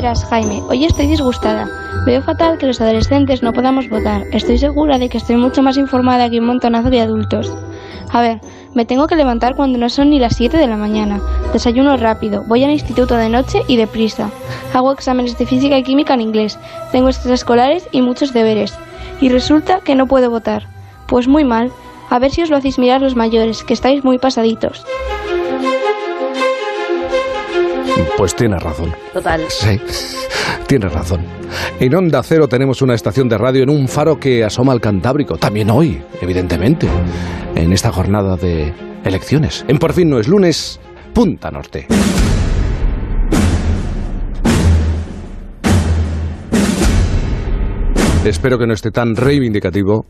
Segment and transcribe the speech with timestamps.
[0.00, 1.68] verás, Jaime, hoy estoy disgustada.
[2.06, 4.24] Veo fatal que los adolescentes no podamos votar.
[4.32, 7.54] Estoy segura de que estoy mucho más informada que un montonazo de adultos.
[8.10, 8.40] A ver,
[8.72, 11.20] me tengo que levantar cuando no son ni las 7 de la mañana.
[11.52, 14.30] Desayuno rápido, voy al instituto de noche y deprisa.
[14.72, 16.58] Hago exámenes de física y química en inglés.
[16.92, 18.72] Tengo escolares y muchos deberes.
[19.20, 20.66] Y resulta que no puedo votar.
[21.08, 21.72] Pues muy mal.
[22.08, 24.82] A ver si os lo hacéis mirar los mayores, que estáis muy pasaditos.
[28.16, 28.94] Pues tienes razón.
[29.12, 29.42] Total.
[29.48, 29.80] Sí,
[30.66, 31.24] tienes razón.
[31.78, 35.36] En Onda Cero tenemos una estación de radio en un faro que asoma al Cantábrico.
[35.36, 36.86] También hoy, evidentemente,
[37.54, 38.72] en esta jornada de
[39.04, 39.64] elecciones.
[39.68, 40.80] En Por fin no es lunes,
[41.12, 41.86] Punta Norte.
[48.24, 50.04] Espero que no esté tan reivindicativo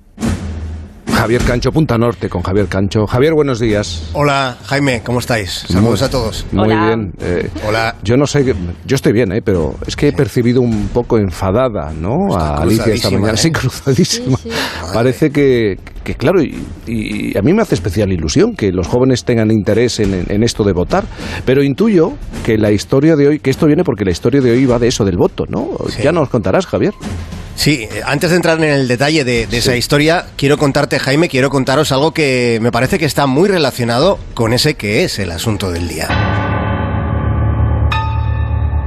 [1.21, 3.07] Javier Cancho, Punta Norte con Javier Cancho.
[3.07, 4.09] Javier, buenos días.
[4.15, 5.67] Hola, Jaime, ¿cómo estáis?
[5.69, 6.47] Saludos a todos.
[6.51, 6.87] Muy Hola.
[6.87, 7.13] bien.
[7.21, 7.95] eh, Hola.
[8.03, 8.43] Yo no sé,
[8.87, 12.29] yo estoy bien, eh, pero es que he percibido un poco enfadada, ¿no?
[12.31, 13.33] Está a Alicia esta mañana.
[13.35, 13.37] ¿eh?
[13.37, 14.39] Sí, cruzadísima.
[14.95, 19.23] Parece que, que claro, y, y a mí me hace especial ilusión que los jóvenes
[19.27, 21.05] tengan interés en, en esto de votar,
[21.45, 22.15] pero intuyo
[22.47, 24.89] que la historia de hoy, que esto viene porque la historia de hoy va de
[24.89, 25.69] eso, del voto, ¿no?
[25.91, 26.01] Sí.
[26.03, 26.95] Ya nos contarás, Javier.
[27.57, 31.51] Sí, antes de entrar en el detalle de, de esa historia, quiero contarte, Jaime, quiero
[31.51, 35.71] contaros algo que me parece que está muy relacionado con ese que es el asunto
[35.71, 36.09] del día.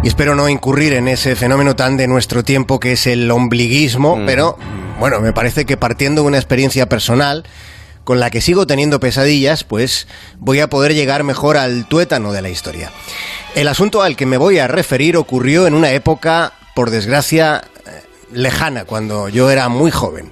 [0.04, 4.22] Y espero no incurrir en ese fenómeno tan de nuestro tiempo que es el ombliguismo,
[4.26, 4.58] pero
[5.00, 7.46] bueno, me parece que partiendo de una experiencia personal
[8.04, 10.08] con la que sigo teniendo pesadillas, pues
[10.40, 12.92] voy a poder llegar mejor al tuétano de la historia.
[13.56, 17.64] El asunto al que me voy a referir ocurrió en una época, por desgracia,
[18.34, 20.32] lejana, cuando yo era muy joven.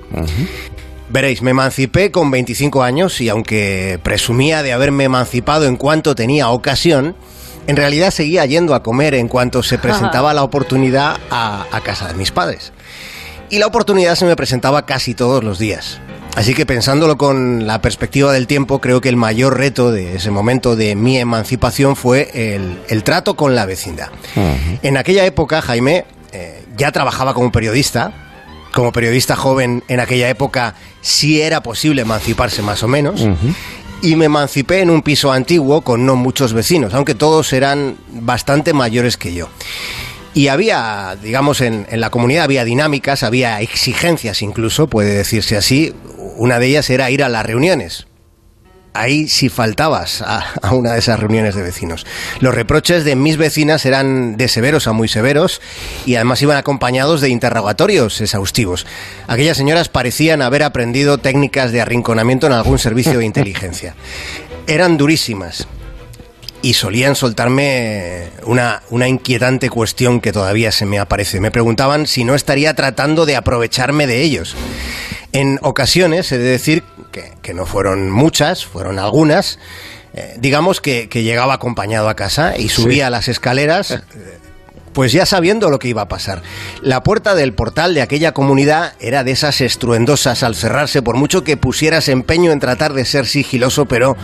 [1.10, 6.50] Veréis, me emancipé con 25 años y aunque presumía de haberme emancipado en cuanto tenía
[6.50, 7.16] ocasión,
[7.68, 12.08] en realidad seguía yendo a comer en cuanto se presentaba la oportunidad a, a casa
[12.08, 12.72] de mis padres.
[13.50, 16.00] Y la oportunidad se me presentaba casi todos los días.
[16.36, 20.32] Así que pensándolo con la perspectiva del tiempo, creo que el mayor reto de ese
[20.32, 24.08] momento de mi emancipación fue el, el trato con la vecindad.
[24.82, 28.14] En aquella época, Jaime, eh, ya trabajaba como periodista.
[28.74, 33.28] Como periodista joven en aquella época sí era posible emanciparse más o menos.
[34.02, 38.74] Y me emancipé en un piso antiguo con no muchos vecinos, aunque todos eran bastante
[38.74, 39.50] mayores que yo.
[40.34, 45.94] Y había, digamos, en, en la comunidad había dinámicas, había exigencias incluso, puede decirse así.
[46.38, 48.08] Una de ellas era ir a las reuniones.
[48.94, 50.44] Ahí si faltabas a,
[50.74, 52.06] una de esas reuniones de vecinos.
[52.40, 55.62] Los reproches de mis vecinas eran de severos a muy severos
[56.06, 58.86] y además iban acompañados de interrogatorios exhaustivos.
[59.28, 63.96] Aquellas señoras parecían haber aprendido técnicas de arrinconamiento en algún servicio de inteligencia.
[64.68, 65.68] Eran durísimas
[66.62, 71.40] y solían soltarme una, una inquietante cuestión que todavía se me aparece.
[71.40, 74.56] Me preguntaban si no estaría tratando de aprovecharme de ellos.
[75.32, 79.60] En ocasiones, he de decir que, que no fueron muchas, fueron algunas,
[80.14, 84.02] eh, digamos que, que llegaba acompañado a casa y subía las escaleras, eh,
[84.94, 86.42] pues ya sabiendo lo que iba a pasar.
[86.82, 91.44] La puerta del portal de aquella comunidad era de esas estruendosas al cerrarse, por mucho
[91.44, 94.18] que pusieras empeño en tratar de ser sigiloso, pero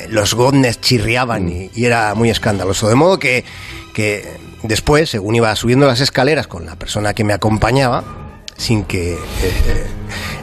[0.00, 2.88] eh, los goznes chirriaban y, y era muy escandaloso.
[2.88, 3.44] De modo que,
[3.94, 4.28] que
[4.62, 8.04] después, según iba subiendo las escaleras con la persona que me acompañaba,
[8.56, 9.18] sin que eh,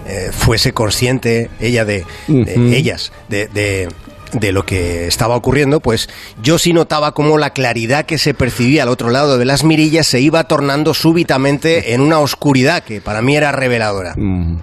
[0.10, 3.88] eh, fuese consciente ella de, de ellas de, de-
[4.32, 6.08] de lo que estaba ocurriendo, pues
[6.44, 10.06] yo sí notaba cómo la claridad que se percibía al otro lado de las mirillas
[10.06, 14.14] se iba tornando súbitamente en una oscuridad que para mí era reveladora.
[14.16, 14.58] Mm,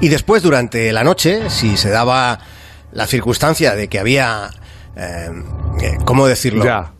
[0.00, 2.40] Y después, durante la noche, si se daba
[2.92, 4.50] la circunstancia de que había,
[4.96, 5.30] eh,
[5.80, 6.64] eh, ¿cómo decirlo?
[6.66, 6.92] ya.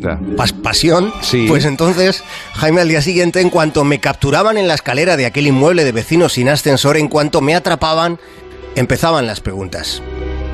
[0.00, 1.46] Pas- pasión, Sí.
[1.48, 2.22] pues entonces,
[2.54, 5.92] Jaime, al día siguiente, en cuanto me capturaban en la escalera de aquel inmueble de
[5.92, 8.18] vecinos sin ascensor, en cuanto me atrapaban,
[8.76, 10.02] empezaban las preguntas.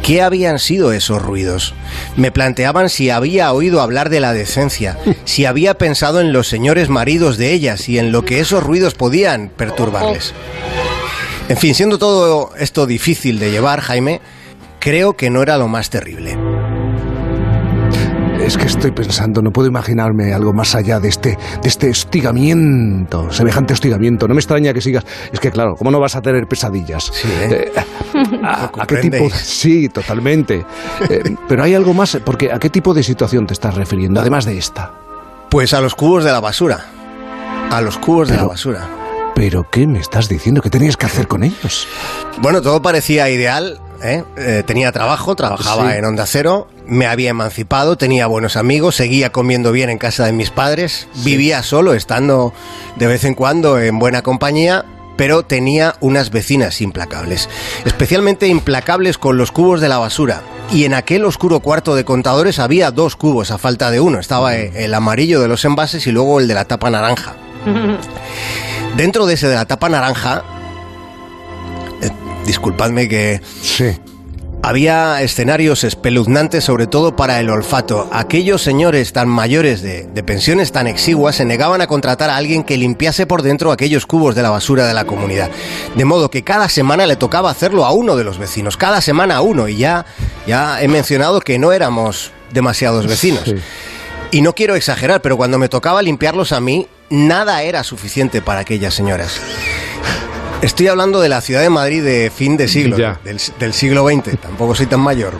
[0.02, 1.74] ¿Qué habían sido esos ruidos?
[2.16, 6.88] Me planteaban si había oído hablar de la decencia, si había pensado en los señores
[6.88, 10.32] maridos de ellas y en lo que esos ruidos podían perturbarles.
[11.48, 14.20] En fin, siendo todo esto difícil de llevar, Jaime,
[14.80, 16.36] creo que no era lo más terrible.
[18.46, 21.30] Es que estoy pensando, no puedo imaginarme algo más allá de este,
[21.62, 24.28] de este hostigamiento, semejante hostigamiento.
[24.28, 25.04] No me extraña que sigas.
[25.32, 27.10] Es que, claro, ¿cómo no vas a tener pesadillas?
[27.12, 27.72] Sí, ¿eh?
[28.44, 29.18] ¿a, Lo a qué tipo?
[29.18, 29.34] comprendéis.
[29.34, 30.64] Sí, totalmente.
[31.10, 34.44] Eh, pero hay algo más, porque ¿a qué tipo de situación te estás refiriendo, además
[34.44, 34.92] de esta?
[35.50, 36.86] Pues a los cubos de la basura.
[37.70, 38.88] A los cubos de la Pero- basura.
[39.34, 40.62] ¿Pero qué me estás diciendo?
[40.62, 41.86] ¿Qué tenías que hacer con ellos?
[42.40, 43.80] Bueno, todo parecía ideal.
[44.02, 44.24] ¿eh?
[44.36, 45.98] Eh, tenía trabajo, trabajaba Sí.
[45.98, 46.68] en Onda Cero.
[46.86, 51.62] Me había emancipado, tenía buenos amigos, seguía comiendo bien en casa de mis padres, vivía
[51.62, 52.52] solo, estando
[52.96, 54.84] de vez en cuando en buena compañía,
[55.16, 57.48] pero tenía unas vecinas implacables,
[57.84, 60.42] especialmente implacables con los cubos de la basura.
[60.72, 64.18] Y en aquel oscuro cuarto de contadores había dos cubos a falta de uno.
[64.18, 67.36] Estaba el amarillo de los envases y luego el de la tapa naranja.
[68.96, 70.42] Dentro de ese de la tapa naranja,
[72.02, 72.10] eh,
[72.44, 73.96] disculpadme que Sí.
[74.66, 78.08] Había escenarios espeluznantes, sobre todo para el olfato.
[78.10, 82.64] Aquellos señores tan mayores de, de pensiones tan exiguas se negaban a contratar a alguien
[82.64, 85.52] que limpiase por dentro aquellos cubos de la basura de la comunidad.
[85.94, 89.36] De modo que cada semana le tocaba hacerlo a uno de los vecinos, cada semana
[89.36, 89.68] a uno.
[89.68, 90.04] Y ya,
[90.48, 93.44] ya he mencionado que no éramos demasiados vecinos.
[93.44, 93.54] Sí.
[94.32, 98.62] Y no quiero exagerar, pero cuando me tocaba limpiarlos a mí, nada era suficiente para
[98.62, 99.40] aquellas señoras.
[100.62, 103.20] Estoy hablando de la ciudad de Madrid de fin de siglo, Ya.
[103.24, 105.34] del, del siglo XX, tampoco soy tan mayor.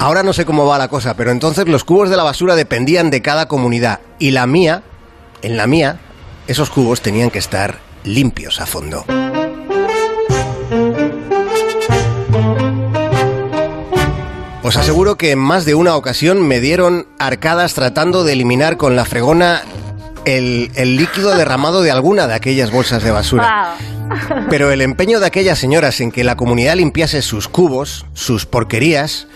[0.00, 3.10] Ahora no sé cómo va la cosa, pero entonces los cubos de la basura dependían
[3.10, 4.82] de cada comunidad y la mía,
[5.42, 5.98] en la mía,
[6.46, 9.04] esos cubos tenían que estar limpios a fondo.
[14.62, 18.96] Os aseguro que en más de una ocasión me dieron arcadas tratando de eliminar con
[18.96, 19.62] la fregona
[20.26, 23.74] el, el líquido derramado de alguna de aquellas bolsas de basura.
[24.50, 29.26] Pero el empeño de aquellas señoras en que la comunidad limpiase sus cubos, sus porquerías,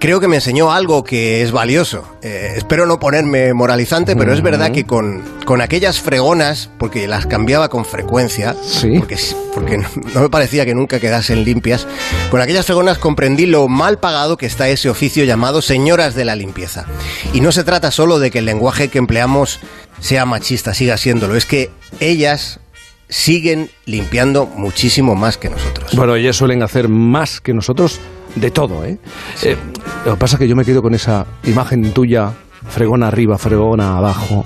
[0.00, 2.04] creo que me enseñó algo que es valioso.
[2.22, 7.26] Eh, espero no ponerme moralizante, pero es verdad que con, con aquellas fregonas, porque las
[7.26, 8.96] cambiaba con frecuencia, Sí.
[8.98, 9.16] porque,
[9.54, 11.86] porque no, no me parecía que nunca quedasen limpias,
[12.30, 16.36] con aquellas fregonas comprendí lo mal pagado que está ese oficio llamado señoras de la
[16.36, 16.84] limpieza.
[17.32, 19.58] Y no se trata solo de que el lenguaje que empleamos
[20.00, 22.60] sea machista, siga siéndolo, es que ellas
[23.08, 25.94] siguen limpiando muchísimo más que nosotros.
[25.96, 28.00] Bueno, ellas suelen hacer más que nosotros
[28.34, 28.98] de todo, ¿eh?
[29.42, 29.56] Eh,
[30.04, 32.32] lo que pasa es que yo me quedo con esa imagen tuya,
[32.68, 34.44] fregona arriba, fregona abajo.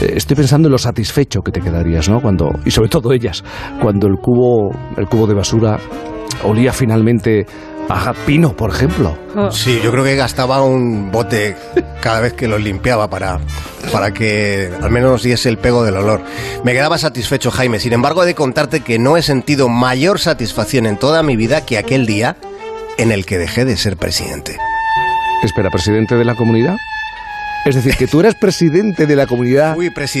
[0.00, 2.20] Eh, estoy pensando en lo satisfecho que te quedarías, ¿no?
[2.20, 3.42] Cuando, y sobre todo ellas,
[3.80, 5.78] cuando el cubo, el cubo de basura
[6.44, 7.46] olía finalmente
[7.88, 9.16] a pino, por ejemplo.
[9.50, 11.56] Sí, yo creo que gastaba un bote
[12.00, 13.38] cada vez que los limpiaba para,
[13.92, 16.22] para que al menos diese el pego del olor.
[16.64, 17.78] Me quedaba satisfecho, Jaime.
[17.78, 21.64] Sin embargo, he de contarte que no he sentido mayor satisfacción en toda mi vida
[21.64, 22.36] que aquel día
[22.98, 24.58] en el que dejé de ser presidente.
[25.42, 26.76] Espera, presidente de la comunidad.
[27.66, 29.76] Es decir, que tú eras presidente de la comunidad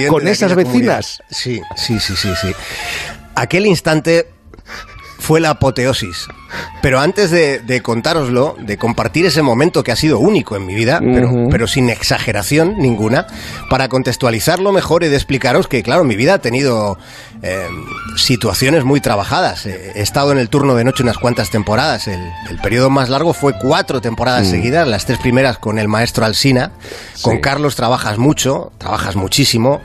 [0.08, 0.96] con de esas comunidad.
[0.98, 1.22] vecinas.
[1.30, 2.52] Sí, sí, sí, sí, sí.
[3.34, 4.26] Aquel instante
[5.26, 6.28] fue la apoteosis.
[6.82, 10.74] Pero antes de, de contároslo, de compartir ese momento que ha sido único en mi
[10.74, 11.00] vida,
[11.50, 13.26] pero, sin exageración ninguna,
[13.68, 16.96] para contextualizarlo mejor y de explicaros que, claro, mi vida ha tenido
[17.42, 17.66] eh,
[18.16, 19.66] situaciones muy trabajadas.
[19.66, 22.06] Eh, He estado en el turno de noche unas cuantas temporadas.
[22.06, 26.24] El, el periodo más largo fue cuatro temporadas seguidas, las tres primeras con el maestro
[26.24, 26.70] Alsina.
[27.22, 27.40] Con Sí.
[27.40, 29.80] Carlos trabajas mucho, trabajas muchísimo,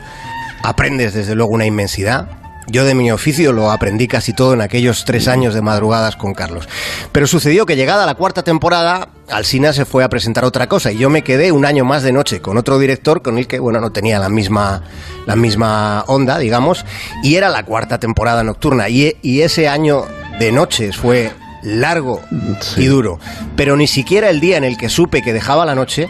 [0.64, 2.28] aprendes desde luego una inmensidad.
[2.72, 6.34] Yo de mi oficio lo aprendí casi todo en aquellos tres años de madrugadas con
[6.34, 6.70] Carlos.
[7.12, 10.98] Pero sucedió que llegada la cuarta temporada, Alsina se fue a presentar otra cosa y
[10.98, 13.82] yo me quedé un año más de noche con otro director con el que, bueno,
[13.82, 14.84] no tenía la misma,
[15.26, 16.86] la misma onda, digamos,
[17.24, 18.88] y era la cuarta temporada nocturna.
[18.88, 20.06] Y, y ese año
[20.40, 21.32] de noches fue
[21.64, 22.22] largo
[22.62, 22.84] Sí.
[22.84, 23.20] y duro.
[23.58, 26.08] Pero ni siquiera el día en el que supe que dejaba la noche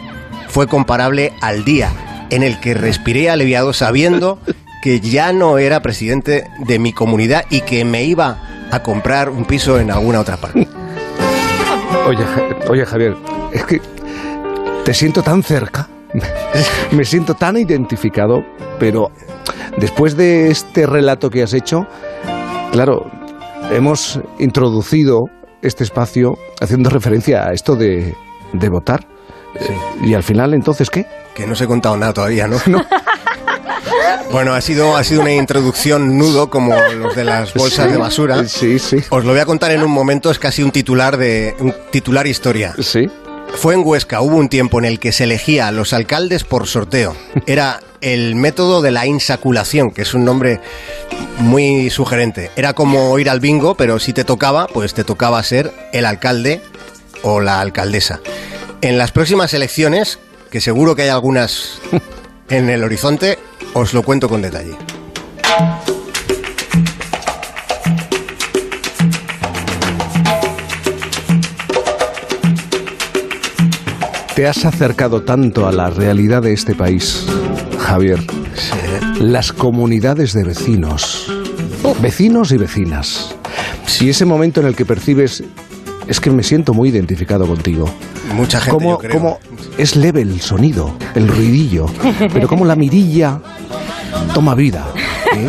[0.48, 1.90] fue comparable al día
[2.30, 4.38] en el que respiré aliviado sabiendo
[4.82, 9.44] que ya no era presidente de mi comunidad y que me iba a comprar un
[9.44, 10.68] piso en alguna otra parte.
[12.06, 12.24] Oye,
[12.68, 13.16] oye, Javier,
[13.52, 13.80] es que
[14.84, 15.88] te siento tan cerca,
[16.90, 18.42] me siento tan identificado,
[18.80, 19.10] pero
[19.76, 21.86] después de este relato que has hecho,
[22.72, 23.06] claro,
[23.70, 25.20] hemos introducido
[25.60, 28.16] este espacio haciendo referencia a esto de,
[28.52, 29.06] de votar.
[29.54, 31.06] Eh, Y al final, entonces, ¿qué?
[31.34, 32.56] Que no os he contado nada todavía, ¿no?
[34.30, 37.98] Bueno, ha sido, ha sido una introducción nudo como los de las bolsas Sí, de
[37.98, 38.48] basura.
[38.48, 38.96] Sí, sí.
[39.10, 42.26] Os lo voy a contar en un momento, es casi un titular de un titular
[42.26, 42.74] historia.
[42.80, 43.10] Sí.
[43.54, 46.66] Fue en Huesca, hubo un tiempo en el que se elegía a los alcaldes por
[46.66, 47.14] sorteo.
[47.46, 50.60] Era el método de la insaculación, que es un nombre
[51.38, 52.50] muy sugerente.
[52.56, 56.62] Era como ir al bingo, pero si te tocaba, pues te tocaba ser el alcalde
[57.22, 58.20] o la alcaldesa.
[58.80, 60.18] En las próximas elecciones,
[60.50, 61.78] que seguro que hay algunas
[62.48, 63.38] en el horizonte,
[63.74, 64.76] os lo cuento con detalle.
[74.34, 77.26] Te has acercado tanto a la realidad de este país,
[77.78, 78.20] Javier.
[79.20, 81.30] Las comunidades de vecinos.
[82.00, 83.34] Vecinos y vecinas.
[83.86, 85.44] Si ese momento en el que percibes
[86.06, 87.88] es que me siento muy identificado contigo.
[88.34, 89.12] Mucha gente, Cómo, yo creo.
[89.12, 89.38] cómo
[89.78, 91.86] es leve el sonido, el ruidillo,
[92.32, 93.38] pero como la mirilla
[94.34, 94.86] toma vida.
[95.34, 95.48] ¿eh?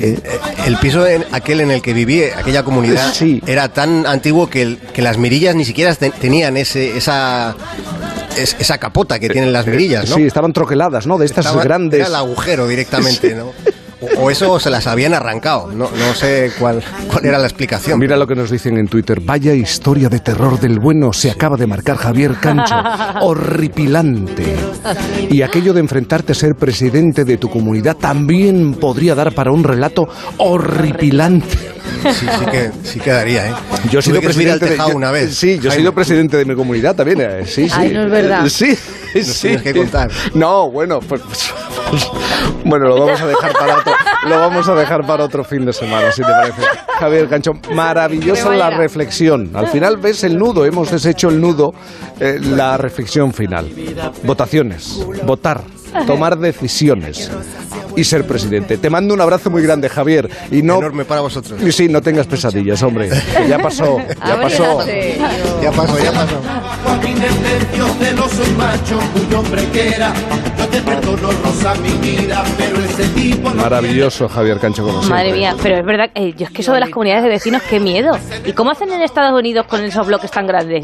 [0.00, 0.18] Eh,
[0.66, 3.42] El piso en- aquel en el que viví, aquella comunidad, Sí.
[3.46, 7.54] era tan antiguo que, el- que las mirillas ni siquiera te- tenían ese, esa,
[8.36, 10.16] es- esa capota que tienen las mirillas, ¿no?
[10.16, 11.18] Sí, estaban troqueladas, ¿no?
[11.18, 12.00] De estas grandes...
[12.00, 13.52] Era el agujero directamente, ¿no?
[14.18, 15.68] O, eso se las habían arrancado.
[15.68, 17.98] No, no sé cuál, cuál era la explicación.
[17.98, 19.20] Mira lo que nos dicen en Twitter.
[19.20, 22.74] Vaya historia de terror del bueno se acaba de marcar Javier Cancho.
[23.20, 24.56] Horripilante.
[25.30, 29.64] Y aquello de enfrentarte a ser presidente de tu comunidad también podría dar para un
[29.64, 30.08] relato
[30.38, 31.74] horripilante.
[32.02, 33.52] Sí, sí que sí quedaría, ¿eh?
[33.90, 35.34] Yo he sido presidente de yo- una vez.
[35.36, 37.20] Sí, yo he sido presidente de mi comunidad también.
[37.20, 37.74] eh, Sí, sí.
[37.76, 38.46] Ay, no es verdad.
[38.48, 38.76] Sí,
[39.22, 39.32] sí.
[39.42, 40.10] tienes que contar.
[40.34, 41.50] No, bueno, pues, pues-
[42.64, 43.92] bueno, lo vamos a dejar para otro,
[44.28, 46.62] lo vamos a dejar para otro fin de semana, si te parece.
[46.98, 49.50] Javier Cancho, maravillosa la reflexión.
[49.54, 51.74] Al final ves el nudo, hemos deshecho el nudo,
[52.20, 53.70] eh, la reflexión final.
[54.22, 55.62] Votaciones, votar,
[56.06, 57.30] tomar decisiones
[57.96, 58.76] y ser presidente.
[58.78, 61.60] Te mando un abrazo muy grande, Javier, y no Enorme para vosotros.
[61.62, 63.08] y sí, no tengas pesadillas, hombre.
[63.48, 64.84] Ya pasó, ya pasó.
[65.62, 66.40] Ya pasó, ya pasó.
[66.84, 70.12] Joaquín del tercio celoso y macho, muy hombre que era.
[70.74, 75.22] Yo te perdono, Rosa, mi vida, pero ese tipo no Maravilloso, Javier Cancho, como siempre.
[75.22, 77.62] Madre mía, pero es verdad, eh, yo es que eso de las comunidades de vecinos,
[77.70, 78.18] qué miedo.
[78.44, 80.72] ¿Y cómo hacen en Estados Unidos con esos bloques tan grandes?